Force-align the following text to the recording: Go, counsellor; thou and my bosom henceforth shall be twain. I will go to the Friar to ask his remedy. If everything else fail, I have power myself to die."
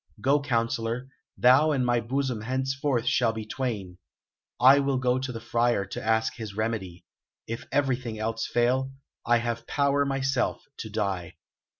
Go, 0.19 0.41
counsellor; 0.41 1.09
thou 1.37 1.69
and 1.71 1.85
my 1.85 1.99
bosom 1.99 2.41
henceforth 2.41 3.05
shall 3.05 3.33
be 3.33 3.45
twain. 3.45 3.99
I 4.59 4.79
will 4.79 4.97
go 4.97 5.19
to 5.19 5.31
the 5.31 5.39
Friar 5.39 5.85
to 5.85 6.03
ask 6.03 6.33
his 6.37 6.55
remedy. 6.57 7.05
If 7.45 7.67
everything 7.71 8.17
else 8.17 8.47
fail, 8.47 8.93
I 9.27 9.37
have 9.37 9.67
power 9.67 10.03
myself 10.03 10.63
to 10.77 10.89
die." 10.89 11.35